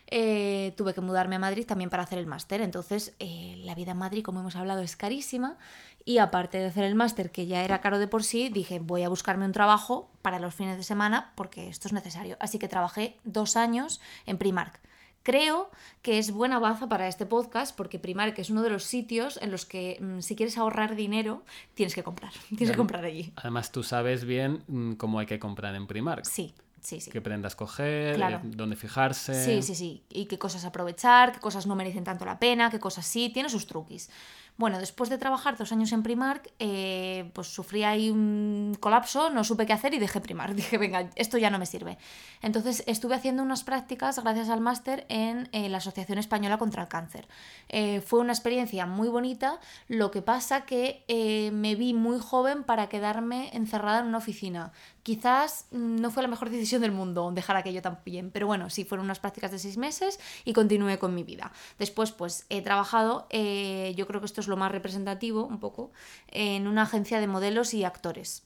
eh, 0.06 0.72
tuve 0.78 0.94
que 0.94 1.02
mudarme 1.02 1.36
a 1.36 1.38
Madrid 1.38 1.66
también 1.66 1.90
para 1.90 2.04
hacer 2.04 2.18
el 2.18 2.26
máster. 2.26 2.60
Entonces, 2.62 3.14
eh, 3.18 3.56
la 3.64 3.74
vida 3.74 3.90
en 3.90 3.98
Madrid, 3.98 4.22
como 4.22 4.38
hemos 4.40 4.54
hablado, 4.54 4.80
es 4.82 4.96
carísima. 4.96 5.56
Y 6.04 6.18
aparte 6.18 6.58
de 6.58 6.66
hacer 6.66 6.84
el 6.84 6.94
máster, 6.94 7.32
que 7.32 7.46
ya 7.48 7.64
era 7.64 7.80
caro 7.80 7.98
de 7.98 8.06
por 8.06 8.22
sí, 8.22 8.48
dije, 8.48 8.78
voy 8.78 9.02
a 9.02 9.08
buscarme 9.08 9.44
un 9.44 9.50
trabajo 9.52 10.08
para 10.22 10.38
los 10.38 10.54
fines 10.54 10.76
de 10.76 10.84
semana 10.84 11.32
porque 11.34 11.68
esto 11.68 11.88
es 11.88 11.92
necesario. 11.92 12.36
Así 12.38 12.60
que 12.60 12.68
trabajé 12.68 13.16
dos 13.24 13.56
años 13.56 14.00
en 14.26 14.38
Primark. 14.38 14.80
Creo 15.26 15.72
que 16.02 16.20
es 16.20 16.30
buena 16.30 16.60
baza 16.60 16.88
para 16.88 17.08
este 17.08 17.26
podcast 17.26 17.76
porque 17.76 17.98
Primark 17.98 18.38
es 18.38 18.48
uno 18.48 18.62
de 18.62 18.70
los 18.70 18.84
sitios 18.84 19.40
en 19.42 19.50
los 19.50 19.66
que 19.66 19.98
mm, 20.00 20.20
si 20.20 20.36
quieres 20.36 20.56
ahorrar 20.56 20.94
dinero 20.94 21.42
tienes 21.74 21.96
que 21.96 22.04
comprar, 22.04 22.30
tienes 22.50 22.70
que 22.70 22.76
comprar 22.76 23.04
allí. 23.04 23.32
Además 23.34 23.72
tú 23.72 23.82
sabes 23.82 24.24
bien 24.24 24.62
mm, 24.68 24.92
cómo 24.92 25.18
hay 25.18 25.26
que 25.26 25.40
comprar 25.40 25.74
en 25.74 25.88
Primark. 25.88 26.24
Sí. 26.24 26.54
Sí, 26.80 27.00
sí. 27.00 27.10
Qué 27.10 27.20
prendas 27.20 27.56
coger, 27.56 28.20
eh, 28.20 28.38
dónde 28.44 28.76
fijarse. 28.76 29.44
Sí, 29.44 29.62
sí, 29.62 29.74
sí. 29.74 30.04
Y 30.08 30.26
qué 30.26 30.38
cosas 30.38 30.64
aprovechar, 30.64 31.32
qué 31.32 31.40
cosas 31.40 31.66
no 31.66 31.74
merecen 31.74 32.04
tanto 32.04 32.24
la 32.24 32.38
pena, 32.38 32.70
qué 32.70 32.78
cosas 32.78 33.04
sí. 33.04 33.28
Tiene 33.34 33.48
sus 33.48 33.66
truquis. 33.66 34.08
Bueno, 34.58 34.78
después 34.78 35.10
de 35.10 35.18
trabajar 35.18 35.58
dos 35.58 35.70
años 35.72 35.92
en 35.92 36.02
Primark, 36.02 36.50
eh, 36.58 37.30
pues 37.34 37.48
sufrí 37.48 37.84
ahí 37.84 38.08
un 38.08 38.74
colapso, 38.80 39.28
no 39.28 39.44
supe 39.44 39.66
qué 39.66 39.74
hacer 39.74 39.92
y 39.92 39.98
dejé 39.98 40.22
Primark. 40.22 40.54
Dije, 40.54 40.78
venga, 40.78 41.10
esto 41.14 41.36
ya 41.36 41.50
no 41.50 41.58
me 41.58 41.66
sirve. 41.66 41.98
Entonces 42.40 42.82
estuve 42.86 43.16
haciendo 43.16 43.42
unas 43.42 43.64
prácticas 43.64 44.18
gracias 44.22 44.48
al 44.48 44.62
máster 44.62 45.04
en 45.10 45.50
eh, 45.52 45.68
la 45.68 45.76
Asociación 45.78 46.18
Española 46.18 46.56
contra 46.56 46.82
el 46.82 46.88
Cáncer. 46.88 47.28
Eh, 47.68 48.00
fue 48.00 48.20
una 48.20 48.32
experiencia 48.32 48.86
muy 48.86 49.08
bonita, 49.08 49.60
lo 49.88 50.10
que 50.10 50.22
pasa 50.22 50.64
que 50.64 51.04
me 51.52 51.74
vi 51.74 51.92
muy 51.92 52.18
joven 52.18 52.64
para 52.64 52.88
quedarme 52.88 53.50
encerrada 53.52 54.00
en 54.00 54.06
una 54.06 54.18
oficina. 54.18 54.72
Quizás 55.02 55.66
no 55.70 56.10
fue 56.10 56.22
la 56.22 56.28
mejor 56.28 56.50
decisión 56.50 56.82
del 56.82 56.90
mundo 56.90 57.30
dejar 57.32 57.56
aquello 57.56 57.80
tan 57.80 57.98
bien, 58.04 58.30
pero 58.32 58.46
bueno, 58.46 58.70
sí, 58.70 58.84
fueron 58.84 59.04
unas 59.04 59.20
prácticas 59.20 59.52
de 59.52 59.58
seis 59.58 59.76
meses 59.76 60.18
y 60.44 60.52
continué 60.52 60.98
con 60.98 61.14
mi 61.14 61.22
vida. 61.22 61.52
Después, 61.78 62.10
pues 62.10 62.44
he 62.48 62.62
trabajado, 62.62 63.28
yo 63.30 64.06
creo 64.06 64.20
que 64.20 64.26
esto 64.26 64.40
es 64.40 64.45
lo 64.48 64.56
más 64.56 64.72
representativo, 64.72 65.44
un 65.44 65.60
poco, 65.60 65.92
en 66.28 66.66
una 66.66 66.82
agencia 66.82 67.20
de 67.20 67.26
modelos 67.26 67.74
y 67.74 67.84
actores. 67.84 68.44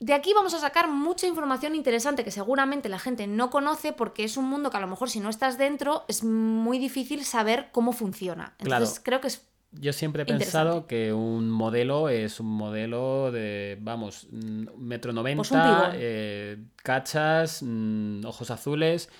De 0.00 0.14
aquí 0.14 0.32
vamos 0.32 0.54
a 0.54 0.58
sacar 0.58 0.88
mucha 0.88 1.26
información 1.26 1.74
interesante 1.74 2.24
que 2.24 2.30
seguramente 2.30 2.88
la 2.88 2.98
gente 2.98 3.26
no 3.26 3.50
conoce 3.50 3.92
porque 3.92 4.24
es 4.24 4.38
un 4.38 4.46
mundo 4.46 4.70
que 4.70 4.78
a 4.78 4.80
lo 4.80 4.86
mejor 4.86 5.10
si 5.10 5.20
no 5.20 5.28
estás 5.28 5.58
dentro 5.58 6.04
es 6.08 6.24
muy 6.24 6.78
difícil 6.78 7.24
saber 7.26 7.68
cómo 7.70 7.92
funciona. 7.92 8.54
Entonces 8.58 9.00
creo 9.04 9.20
que 9.20 9.28
es 9.28 9.46
yo 9.72 9.92
siempre 9.92 10.24
he 10.24 10.26
pensado 10.26 10.88
que 10.88 11.12
un 11.12 11.48
modelo 11.48 12.08
es 12.08 12.40
un 12.40 12.48
modelo 12.48 13.30
de, 13.30 13.78
vamos, 13.80 14.26
metro 14.32 15.12
noventa, 15.12 15.90
pues 15.90 15.96
eh, 16.00 16.58
cachas, 16.82 17.62
mm, 17.62 18.24
ojos 18.24 18.50
azules 18.50 19.10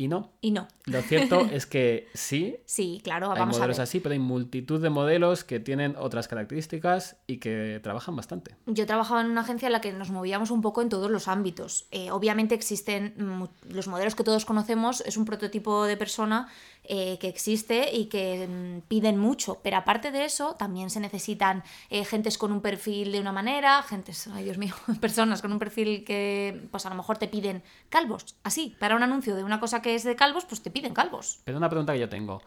y 0.00 0.08
no. 0.08 0.32
Y 0.40 0.50
no. 0.50 0.66
Lo 0.86 1.02
cierto 1.02 1.40
es 1.52 1.66
que 1.66 2.08
sí. 2.14 2.56
Sí, 2.64 3.02
claro, 3.04 3.32
hay 3.32 3.44
modelos 3.44 3.78
así, 3.80 4.00
pero 4.00 4.14
hay 4.14 4.18
multitud 4.18 4.80
de 4.80 4.88
modelos 4.88 5.44
que 5.44 5.60
tienen 5.60 5.94
otras 5.98 6.26
características 6.26 7.18
y 7.26 7.36
que 7.36 7.80
trabajan 7.82 8.16
bastante. 8.16 8.56
Yo 8.64 8.86
trabajaba 8.86 9.20
en 9.20 9.26
una 9.26 9.42
agencia 9.42 9.66
en 9.66 9.72
la 9.72 9.82
que 9.82 9.92
nos 9.92 10.08
movíamos 10.08 10.50
un 10.50 10.62
poco 10.62 10.80
en 10.80 10.88
todos 10.88 11.10
los 11.10 11.28
ámbitos. 11.28 11.86
Eh, 11.90 12.10
obviamente 12.10 12.54
existen 12.54 13.14
los 13.68 13.88
modelos 13.88 14.14
que 14.14 14.24
todos 14.24 14.46
conocemos, 14.46 15.02
es 15.02 15.18
un 15.18 15.26
prototipo 15.26 15.84
de 15.84 15.98
persona 15.98 16.48
eh, 16.84 17.18
que 17.18 17.28
existe 17.28 17.94
y 17.94 18.06
que 18.06 18.48
mm, 18.48 18.88
piden 18.88 19.18
mucho. 19.18 19.60
Pero 19.62 19.76
aparte 19.76 20.10
de 20.10 20.24
eso, 20.24 20.54
también 20.54 20.90
se 20.90 21.00
necesitan 21.00 21.62
eh, 21.90 22.04
gentes 22.04 22.38
con 22.38 22.52
un 22.52 22.60
perfil 22.60 23.12
de 23.12 23.20
una 23.20 23.32
manera, 23.32 23.82
gentes, 23.82 24.28
ay 24.28 24.44
Dios 24.44 24.58
mío, 24.58 24.74
personas 25.00 25.42
con 25.42 25.52
un 25.52 25.58
perfil 25.58 26.04
que 26.04 26.68
pues 26.70 26.86
a 26.86 26.90
lo 26.90 26.96
mejor 26.96 27.18
te 27.18 27.28
piden 27.28 27.62
calvos. 27.88 28.36
Así, 28.42 28.76
para 28.78 28.96
un 28.96 29.02
anuncio 29.02 29.36
de 29.36 29.44
una 29.44 29.60
cosa 29.60 29.82
que 29.82 29.94
es 29.94 30.04
de 30.04 30.16
calvos, 30.16 30.44
pues 30.44 30.62
te 30.62 30.70
piden 30.70 30.94
calvos. 30.94 31.40
Pero 31.44 31.58
una 31.58 31.68
pregunta 31.68 31.92
que 31.92 32.00
yo 32.00 32.08
tengo. 32.08 32.42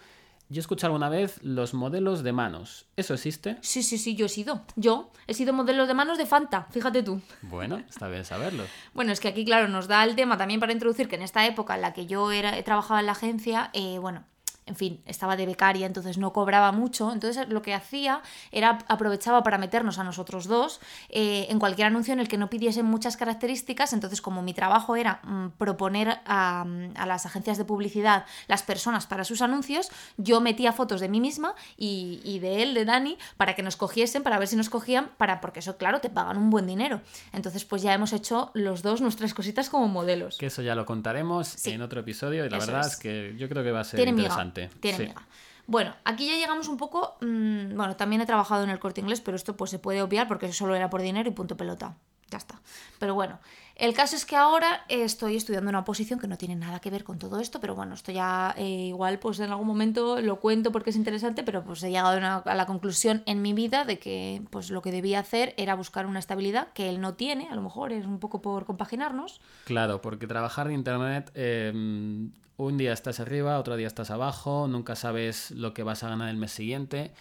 Yo 0.50 0.60
escuché 0.60 0.86
alguna 0.86 1.10
vez 1.10 1.40
los 1.42 1.74
modelos 1.74 2.22
de 2.24 2.32
manos. 2.32 2.86
¿Eso 2.96 3.14
existe? 3.14 3.58
Sí, 3.62 3.82
sí, 3.82 3.98
sí, 3.98 4.16
yo 4.16 4.28
he 4.28 4.30
sido. 4.30 4.62
Yo 4.76 5.12
he 5.26 5.34
sido 5.34 5.54
modelo 5.54 5.88
de 5.88 5.94
manos 5.94 6.18
de 6.18 6.26
Fanta, 6.26 6.68
fíjate 6.70 7.02
tú. 7.02 7.22
Bueno, 7.42 7.82
está 7.90 8.08
bien 8.08 8.26
saberlo. 8.26 8.64
Bueno, 8.94 9.12
es 9.12 9.20
que 9.20 9.30
aquí, 9.30 9.44
claro, 9.46 9.68
nos 9.68 9.88
da 9.88 10.04
el 10.04 10.16
tema 10.16 10.38
también 10.38 10.60
para 10.60 10.72
introducir 10.72 11.08
que 11.08 11.16
en 11.16 11.24
esta 11.24 11.46
época 11.48 11.76
en 11.76 11.82
la 11.82 11.94
que 11.94 12.06
yo 12.06 12.32
era, 12.32 12.58
he 12.58 12.64
trabajado 12.64 13.00
en 13.00 13.08
la 13.08 13.14
agencia, 13.14 13.72
eh, 13.74 13.98
bueno, 14.00 14.24
en 14.66 14.76
fin, 14.76 15.02
estaba 15.06 15.36
de 15.36 15.46
becaria, 15.46 15.86
entonces 15.86 16.18
no 16.18 16.34
cobraba 16.34 16.72
mucho. 16.72 17.12
Entonces 17.12 17.48
lo 17.50 17.62
que 17.62 17.74
hacía 17.74 18.22
era 18.52 18.80
aprovechaba 18.88 19.44
para 19.44 19.58
meternos 19.58 20.00
a 20.00 20.04
nosotros 20.04 20.48
dos 20.48 20.80
eh, 21.10 21.48
en 21.50 21.60
cualquier 21.60 21.88
anuncio 21.88 22.14
en 22.14 22.20
el 22.20 22.28
que 22.28 22.38
no 22.38 22.50
pidiesen 22.50 22.86
muchas 22.86 23.18
características. 23.18 23.94
Entonces, 23.94 24.22
como 24.22 24.42
mi 24.42 24.54
trabajo 24.54 24.96
era 24.96 25.20
mm, 25.24 25.50
proponer 25.58 26.20
a, 26.26 26.66
a, 26.96 27.06
las 27.06 27.26
agencias 27.26 27.58
de 27.58 27.66
publicidad 27.66 28.26
las 28.48 28.64
personas 28.64 29.08
para 29.08 29.24
sus 29.24 29.42
anuncios, 29.42 29.90
yo 30.18 30.42
metía 30.42 30.72
fotos 30.72 31.02
de 31.02 31.10
mí 31.10 31.20
misma 31.20 31.56
y, 31.78 32.22
y, 32.24 32.40
de 32.40 32.64
él, 32.64 32.74
de 32.74 32.86
Dani, 32.86 33.18
para 33.38 33.56
que 33.56 33.64
nos 33.64 33.76
cogiesen, 33.76 34.24
para 34.24 34.40
ver 34.40 34.48
si 34.48 34.56
nos 34.56 34.70
cogían, 34.70 35.12
para, 35.18 35.42
porque 35.42 35.60
eso, 35.60 35.78
claro, 35.78 36.00
te 36.00 36.10
pagan 36.10 36.38
un 36.38 36.50
buen 36.50 36.68
dinero. 36.68 37.02
Entonces, 37.32 37.66
pues 37.66 37.82
ya 37.82 37.94
hemos 37.94 38.14
hecho 38.14 38.52
los 38.54 38.82
dos 38.82 39.02
nuestras 39.02 39.34
cositas 39.34 39.70
como 39.70 39.88
modelos. 39.88 40.38
Que 40.38 40.48
eso 40.48 40.62
ya 40.62 40.76
lo 40.76 40.86
contaremos 40.86 41.48
sí. 41.48 41.72
en 41.72 41.82
otro 41.82 42.02
episodio 42.02 42.46
y 42.46 42.50
la 42.50 42.58
eso 42.58 42.68
verdad 42.68 42.88
es. 42.88 42.94
es. 42.94 43.00
que 43.00 43.36
yo 43.38 43.50
creo 43.50 43.64
que 43.64 43.72
va 43.72 43.82
a 43.82 43.84
ser 43.84 43.98
Tiene 43.98 44.12
interesante. 44.12 44.53
Miga. 44.53 44.53
Tiene 44.80 44.98
sí. 44.98 45.04
miga. 45.08 45.28
Bueno, 45.66 45.96
aquí 46.04 46.28
ya 46.28 46.36
llegamos 46.36 46.68
un 46.68 46.78
poco. 46.78 47.16
Mmm, 47.22 47.76
bueno, 47.76 47.96
también 47.96 48.22
he 48.22 48.26
trabajado 48.26 48.64
en 48.64 48.70
el 48.70 48.80
corte 48.80 49.02
inglés, 49.02 49.22
pero 49.22 49.36
esto 49.36 49.56
pues 49.56 49.72
se 49.72 49.80
puede 49.80 50.02
obviar 50.02 50.28
porque 50.28 50.48
eso 50.48 50.56
solo 50.56 50.76
era 50.76 50.90
por 50.90 51.02
dinero 51.02 51.30
y 51.30 51.34
punto 51.34 51.56
pelota. 51.58 51.96
Ya 52.30 52.38
está. 52.38 52.60
Pero 53.00 53.16
bueno, 53.16 53.40
el 53.76 53.94
caso 53.96 54.16
es 54.16 54.26
que 54.26 54.36
ahora 54.36 54.86
estoy 54.88 55.36
estudiando 55.36 55.70
una 55.70 55.80
oposición 55.80 56.20
que 56.20 56.28
no 56.28 56.38
tiene 56.38 56.56
nada 56.56 56.80
que 56.80 56.92
ver 56.92 57.04
con 57.04 57.18
todo 57.18 57.40
esto, 57.40 57.60
pero 57.60 57.74
bueno, 57.74 57.96
esto 57.96 58.12
ya 58.12 58.54
eh, 58.56 58.86
igual 58.88 59.18
pues 59.18 59.40
en 59.40 59.50
algún 59.50 59.66
momento 59.66 60.22
lo 60.22 60.40
cuento 60.40 60.72
porque 60.72 60.92
es 60.92 60.96
interesante, 60.96 61.44
pero 61.44 61.64
pues 61.64 61.82
he 61.84 61.90
llegado 61.90 62.18
una, 62.18 62.38
a, 62.38 62.56
la 62.56 62.68
conclusión 62.68 63.24
en 63.26 63.42
mi 63.42 63.54
vida 63.54 63.84
de 63.84 63.98
que 63.98 64.44
pues 64.52 64.70
lo 64.70 64.84
que 64.84 64.92
debía 64.92 65.20
hacer 65.20 65.56
era 65.58 65.74
buscar 65.74 66.06
una 66.06 66.20
estabilidad 66.20 66.72
que 66.74 66.88
él 66.88 67.02
no 67.02 67.16
tiene, 67.16 67.50
a 67.50 67.56
lo 67.56 67.62
mejor 67.62 67.92
es 67.92 68.06
un 68.06 68.20
poco 68.20 68.42
por 68.42 68.66
compaginarnos. 68.66 69.42
Claro, 69.66 70.02
porque 70.02 70.28
trabajar 70.28 70.68
en 70.68 70.74
internet 70.74 71.32
eh, 71.34 71.72
un 71.74 72.78
día 72.78 72.94
estás 72.94 73.20
arriba, 73.20 73.58
otro 73.58 73.76
día 73.76 73.88
estás 73.88 74.12
abajo, 74.12 74.68
nunca 74.68 74.96
sabes 74.96 75.50
lo 75.50 75.74
que 75.74 75.82
vas 75.82 76.04
a 76.04 76.10
ganar 76.10 76.30
el 76.30 76.38
mes 76.38 76.52
siguiente 76.52 77.12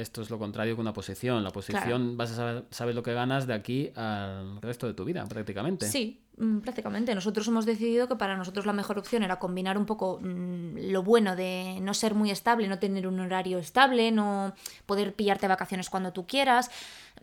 esto 0.00 0.22
es 0.22 0.30
lo 0.30 0.38
contrario 0.38 0.74
que 0.74 0.80
una 0.80 0.92
posición. 0.92 1.42
La 1.44 1.50
posición 1.50 1.82
claro. 1.82 2.16
vas 2.16 2.30
a 2.32 2.34
saber, 2.34 2.64
saber, 2.70 2.94
lo 2.94 3.02
que 3.02 3.12
ganas 3.12 3.46
de 3.46 3.54
aquí 3.54 3.90
al 3.94 4.60
resto 4.60 4.86
de 4.86 4.94
tu 4.94 5.04
vida, 5.04 5.24
prácticamente. 5.26 5.86
Sí, 5.86 6.20
prácticamente. 6.62 7.14
Nosotros 7.14 7.46
hemos 7.48 7.66
decidido 7.66 8.08
que 8.08 8.16
para 8.16 8.36
nosotros 8.36 8.66
la 8.66 8.72
mejor 8.72 8.98
opción 8.98 9.22
era 9.22 9.38
combinar 9.38 9.76
un 9.76 9.86
poco 9.86 10.18
mmm, 10.22 10.76
lo 10.90 11.02
bueno 11.02 11.36
de 11.36 11.78
no 11.80 11.94
ser 11.94 12.14
muy 12.14 12.30
estable, 12.30 12.68
no 12.68 12.78
tener 12.78 13.06
un 13.06 13.20
horario 13.20 13.58
estable, 13.58 14.10
no 14.10 14.54
poder 14.86 15.14
pillarte 15.14 15.48
vacaciones 15.48 15.90
cuando 15.90 16.12
tú 16.12 16.26
quieras. 16.26 16.70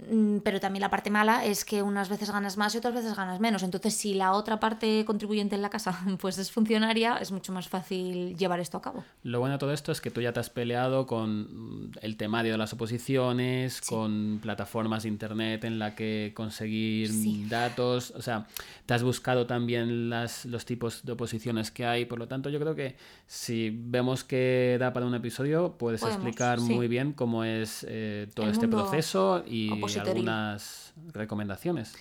Mmm, 0.09 0.39
pero 0.39 0.59
también 0.59 0.81
la 0.81 0.89
parte 0.89 1.09
mala 1.09 1.45
es 1.45 1.65
que 1.65 1.81
unas 1.81 2.09
veces 2.09 2.29
ganas 2.29 2.57
más 2.57 2.75
y 2.75 2.77
otras 2.77 2.93
veces 2.93 3.15
ganas 3.15 3.39
menos. 3.39 3.63
Entonces, 3.63 3.95
si 3.95 4.13
la 4.13 4.33
otra 4.33 4.59
parte 4.59 5.03
contribuyente 5.05 5.55
en 5.55 5.61
la 5.61 5.69
casa 5.69 5.99
pues 6.19 6.37
es 6.37 6.51
funcionaria, 6.51 7.17
es 7.17 7.31
mucho 7.31 7.51
más 7.51 7.67
fácil 7.67 8.37
llevar 8.37 8.59
esto 8.59 8.77
a 8.77 8.81
cabo. 8.81 9.03
Lo 9.23 9.39
bueno 9.39 9.53
de 9.53 9.59
todo 9.59 9.73
esto 9.73 9.91
es 9.91 10.01
que 10.01 10.11
tú 10.11 10.21
ya 10.21 10.33
te 10.33 10.39
has 10.39 10.49
peleado 10.49 11.07
con 11.07 11.91
el 12.01 12.17
temario 12.17 12.51
de 12.51 12.57
las 12.57 12.73
oposiciones, 12.73 13.79
sí. 13.81 13.93
con 13.93 14.39
plataformas 14.41 15.03
de 15.03 15.09
internet 15.09 15.63
en 15.63 15.79
la 15.79 15.95
que 15.95 16.33
conseguir 16.35 17.09
sí. 17.11 17.45
datos, 17.49 18.11
o 18.11 18.21
sea, 18.21 18.45
te 18.85 18.93
has 18.93 19.03
buscado 19.07 19.47
también 19.47 20.09
las, 20.09 20.45
los 20.45 20.65
tipos 20.65 21.03
de 21.05 21.13
oposiciones 21.13 21.71
que 21.71 21.85
hay, 21.85 22.05
por 22.05 22.19
lo 22.19 22.27
tanto 22.27 22.49
yo 22.49 22.59
creo 22.59 22.75
que 22.75 22.95
si 23.25 23.71
vemos 23.73 24.23
que 24.23 24.77
da 24.79 24.91
para 24.91 25.05
un 25.05 25.15
episodio, 25.15 25.75
puedes 25.77 26.01
Podemos, 26.01 26.23
explicar 26.23 26.59
sí. 26.59 26.73
muy 26.73 26.87
bien 26.87 27.13
cómo 27.13 27.43
es 27.45 27.85
eh, 27.89 28.27
todo 28.33 28.47
El 28.47 28.51
este 28.51 28.67
proceso 28.67 29.43
y 29.47 29.71
algunas 29.97 30.93
recomendaciones. 31.13 31.95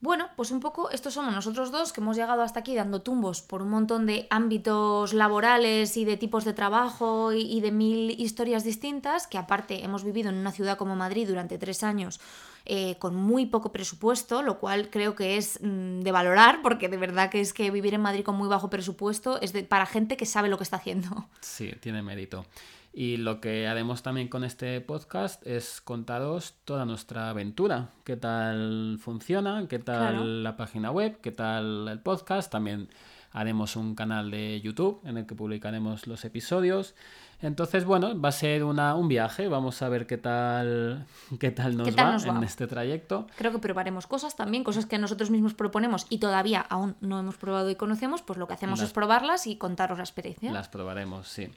Bueno, 0.00 0.28
pues 0.36 0.52
un 0.52 0.60
poco 0.60 0.90
estos 0.90 1.14
somos 1.14 1.34
nosotros 1.34 1.72
dos 1.72 1.92
que 1.92 2.00
hemos 2.00 2.16
llegado 2.16 2.42
hasta 2.42 2.60
aquí 2.60 2.76
dando 2.76 3.02
tumbos 3.02 3.42
por 3.42 3.62
un 3.62 3.70
montón 3.70 4.06
de 4.06 4.28
ámbitos 4.30 5.12
laborales 5.12 5.96
y 5.96 6.04
de 6.04 6.16
tipos 6.16 6.44
de 6.44 6.52
trabajo 6.52 7.32
y, 7.32 7.60
de 7.60 7.72
mil 7.72 8.10
historias 8.20 8.62
distintas, 8.62 9.26
que 9.26 9.38
aparte 9.38 9.84
hemos 9.84 10.04
vivido 10.04 10.30
en 10.30 10.36
una 10.36 10.52
ciudad 10.52 10.78
como 10.78 10.94
Madrid 10.94 11.26
durante 11.26 11.58
tres 11.58 11.82
años 11.82 12.20
eh, 12.64 12.96
con 13.00 13.16
muy 13.16 13.46
poco 13.46 13.72
presupuesto, 13.72 14.42
lo 14.42 14.60
cual 14.60 14.88
creo 14.88 15.16
que 15.16 15.36
es 15.36 15.58
mmm, 15.62 16.00
de 16.00 16.12
valorar, 16.12 16.62
porque 16.62 16.88
de 16.88 16.96
verdad 16.96 17.28
que 17.28 17.40
es 17.40 17.52
que 17.52 17.72
vivir 17.72 17.94
en 17.94 18.02
Madrid 18.02 18.22
con 18.22 18.36
muy 18.36 18.48
bajo 18.48 18.70
presupuesto 18.70 19.40
es 19.40 19.52
de, 19.52 19.64
para 19.64 19.84
gente 19.84 20.16
que 20.16 20.26
sabe 20.26 20.48
lo 20.48 20.58
que 20.58 20.64
está 20.64 20.76
haciendo. 20.76 21.26
Sí, 21.40 21.72
tiene 21.80 22.02
mérito. 22.02 22.46
Y 22.92 23.18
lo 23.18 23.40
que 23.40 23.68
haremos 23.68 24.02
también 24.02 24.28
con 24.28 24.44
este 24.44 24.80
podcast 24.80 25.46
es 25.46 25.80
contaros 25.80 26.54
toda 26.64 26.84
nuestra 26.84 27.30
aventura. 27.30 27.90
¿Qué 28.04 28.16
tal 28.16 28.98
funciona? 29.00 29.66
¿Qué 29.68 29.78
tal 29.78 30.14
claro. 30.14 30.24
la 30.24 30.56
página 30.56 30.90
web? 30.90 31.20
¿Qué 31.20 31.30
tal 31.30 31.86
el 31.88 32.00
podcast? 32.00 32.50
También 32.50 32.88
haremos 33.32 33.76
un 33.76 33.94
canal 33.94 34.30
de 34.30 34.60
YouTube 34.60 35.00
en 35.04 35.18
el 35.18 35.26
que 35.26 35.34
publicaremos 35.34 36.06
los 36.06 36.24
episodios. 36.24 36.94
Entonces, 37.40 37.84
bueno, 37.84 38.20
va 38.20 38.30
a 38.30 38.32
ser 38.32 38.64
una, 38.64 38.96
un 38.96 39.06
viaje. 39.06 39.46
Vamos 39.46 39.80
a 39.82 39.88
ver 39.88 40.06
qué 40.06 40.18
tal, 40.18 41.06
qué 41.38 41.50
tal, 41.50 41.76
nos, 41.76 41.86
¿Qué 41.88 41.94
tal 41.94 42.06
va 42.06 42.12
nos, 42.12 42.28
va 42.28 42.36
en 42.36 42.42
este 42.42 42.66
trayecto. 42.66 43.26
Creo 43.36 43.52
que 43.52 43.58
probaremos 43.58 44.06
cosas 44.06 44.34
también, 44.34 44.64
cosas 44.64 44.86
que 44.86 44.98
nosotros 44.98 45.30
mismos 45.30 45.54
proponemos 45.54 46.06
y 46.08 46.18
todavía 46.18 46.60
aún 46.60 46.96
no 47.00 47.20
hemos 47.20 47.36
probado 47.36 47.70
y 47.70 47.76
conocemos, 47.76 48.22
pues 48.22 48.38
lo 48.38 48.48
que 48.48 48.54
hacemos 48.54 48.80
las, 48.80 48.88
es 48.88 48.92
probarlas 48.92 49.46
y 49.46 49.56
contaros 49.56 49.98
la 49.98 50.04
experiencia. 50.04 50.50
Las 50.50 50.68
probaremos, 50.68 51.28
sí. 51.28 51.48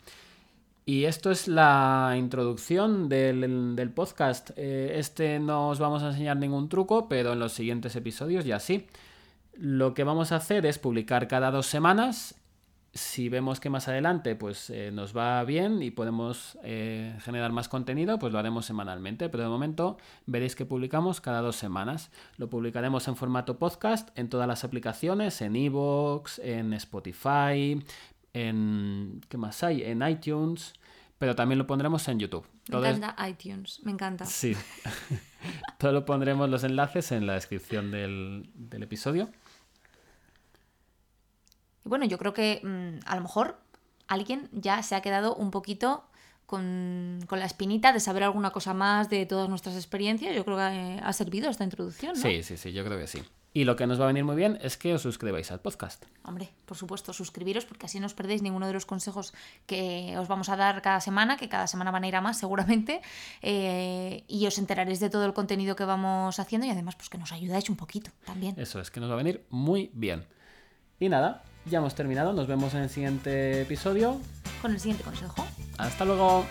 Y 0.86 1.06
esto 1.06 1.30
es 1.30 1.48
la 1.48 2.16
introducción 2.18 3.08
del, 3.08 3.76
del 3.76 3.92
podcast. 3.92 4.52
Eh, 4.56 4.94
este 4.96 5.40
no 5.40 5.70
os 5.70 5.80
vamos 5.80 6.02
a 6.02 6.08
enseñar 6.08 6.38
ningún 6.38 6.70
truco, 6.70 7.08
pero 7.08 7.34
en 7.34 7.40
los 7.40 7.54
siguientes 7.54 7.96
episodios 7.96 8.46
ya 8.46 8.60
sí. 8.60 8.88
Lo 9.54 9.94
que 9.94 10.04
vamos 10.04 10.32
a 10.32 10.38
hacer 10.38 10.66
es 10.66 10.80
publicar 10.80 11.28
cada 11.28 11.52
dos 11.52 11.68
semanas. 11.68 12.36
Si 12.94 13.30
vemos 13.30 13.62
que 13.62 13.70
más 13.70 13.88
adelante 13.88 14.36
pues, 14.36 14.70
eh, 14.70 14.92
nos 14.92 15.16
va 15.16 15.42
bien 15.46 15.82
y 15.82 15.92
podemos 15.92 16.58
eh, 16.64 17.16
generar 17.22 17.54
más 17.54 17.70
contenido, 17.70 18.20
pues 18.20 18.34
lo 18.34 18.40
haremos 18.40 18.66
semanalmente. 18.66 19.30
Pero 19.30 19.44
de 19.44 19.50
momento 19.50 19.98
veréis 20.26 20.56
que 20.56 20.66
publicamos 20.66 21.22
cada 21.22 21.42
dos 21.42 21.56
semanas. 21.56 22.12
Lo 22.38 22.50
publicaremos 22.50 23.08
en 23.08 23.16
formato 23.16 23.60
podcast 23.60 24.10
en 24.18 24.30
todas 24.30 24.48
las 24.48 24.64
aplicaciones, 24.64 25.42
en 25.42 25.56
iVoox, 25.56 26.40
en 26.40 26.74
Spotify, 26.74 27.82
en 28.34 29.22
¿qué 29.30 29.38
más 29.38 29.64
hay? 29.64 29.84
En 29.84 30.02
iTunes, 30.08 30.74
pero 31.18 31.36
también 31.36 31.60
lo 31.60 31.68
pondremos 31.68 32.08
en 32.08 32.20
YouTube. 32.20 32.46
Todo 32.70 32.82
me 32.82 32.90
encanta 32.90 33.16
es... 33.28 33.32
iTunes, 33.32 33.80
me 33.84 33.92
encanta. 33.92 34.26
Sí. 34.26 34.56
Todo 35.78 35.92
lo 35.92 36.06
pondremos 36.06 36.50
los 36.50 36.64
enlaces 36.64 37.12
en 37.12 37.28
la 37.28 37.34
descripción 37.34 37.92
del, 37.92 38.50
del 38.54 38.84
episodio. 38.84 39.30
Y 41.86 41.90
bueno, 41.90 42.06
yo 42.06 42.18
creo 42.18 42.34
que 42.34 42.62
mmm, 42.64 43.00
a 43.06 43.16
lo 43.16 43.22
mejor 43.22 43.60
alguien 44.08 44.50
ya 44.52 44.82
se 44.84 44.96
ha 44.96 45.02
quedado 45.02 45.36
un 45.36 45.52
poquito 45.52 46.06
con, 46.46 47.20
con, 47.28 47.40
la 47.40 47.46
espinita 47.46 47.94
de 47.94 48.00
saber 48.00 48.24
alguna 48.24 48.52
cosa 48.52 48.74
más 48.74 49.10
de 49.10 49.26
todas 49.26 49.50
nuestras 49.50 49.76
experiencias. 49.76 50.36
Yo 50.36 50.44
creo 50.44 50.58
que 50.58 51.00
ha 51.02 51.14
servido 51.14 51.50
esta 51.50 51.64
introducción, 51.64 52.14
¿no? 52.14 52.22
Sí, 52.22 52.44
sí, 52.44 52.58
sí, 52.58 52.74
yo 52.74 52.84
creo 52.84 53.00
que 53.00 53.08
sí. 53.08 53.24
Y 53.54 53.66
lo 53.66 53.76
que 53.76 53.86
nos 53.86 54.00
va 54.00 54.06
a 54.06 54.08
venir 54.08 54.24
muy 54.24 54.36
bien 54.36 54.58
es 54.62 54.78
que 54.78 54.94
os 54.94 55.02
suscribáis 55.02 55.52
al 55.52 55.60
podcast. 55.60 56.06
Hombre, 56.24 56.50
por 56.66 56.78
supuesto, 56.78 57.12
suscribiros 57.12 57.66
porque 57.66 57.86
así 57.86 58.00
no 58.00 58.06
os 58.06 58.14
perdéis 58.14 58.42
ninguno 58.42 58.66
de 58.66 58.74
los 58.74 58.86
consejos 58.86 59.34
que 59.66 60.16
os 60.18 60.30
vamos 60.30 60.48
a 60.48 60.56
dar 60.56 60.82
cada 60.82 61.02
semana, 61.02 61.36
que 61.36 61.50
cada 61.50 61.68
semana 61.68 61.92
van 61.92 62.06
a 62.06 62.08
ir 62.08 62.16
a 62.16 62.22
más 62.22 62.40
seguramente, 62.40 63.02
eh, 63.42 64.24
y 64.28 64.48
os 64.48 64.58
enteraréis 64.58 65.02
de 65.02 65.10
todo 65.10 65.26
el 65.26 65.34
contenido 65.34 65.76
que 65.76 65.84
vamos 65.84 66.40
haciendo 66.40 66.66
y 66.66 66.70
además 66.70 66.96
pues 66.96 67.10
que 67.10 67.18
nos 67.18 67.34
ayudáis 67.34 67.70
un 67.70 67.76
poquito 67.76 68.12
también. 68.26 68.56
Eso 68.58 68.80
es, 68.80 68.90
que 68.90 69.02
nos 69.02 69.10
va 69.10 69.16
a 69.16 69.18
venir 69.18 69.46
muy 69.50 69.92
bien. 69.94 70.26
Y 71.00 71.10
nada, 71.10 71.44
ya 71.66 71.80
hemos 71.80 71.94
terminado, 71.94 72.32
nos 72.32 72.48
vemos 72.48 72.74
en 72.74 72.84
el 72.84 72.90
siguiente 72.90 73.64
episodio. 73.64 74.18
Con 74.62 74.72
el 74.72 74.80
siguiente 74.80 75.04
consejo. 75.04 75.46
Hasta 75.78 76.06
luego. 76.06 76.46